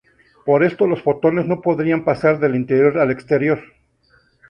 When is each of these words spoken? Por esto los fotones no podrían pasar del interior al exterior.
Por 0.47 0.63
esto 0.63 0.87
los 0.87 1.03
fotones 1.03 1.45
no 1.45 1.61
podrían 1.61 2.03
pasar 2.03 2.39
del 2.39 2.55
interior 2.55 2.97
al 2.97 3.11
exterior. 3.11 3.61